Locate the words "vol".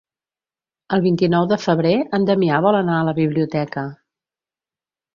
2.69-2.81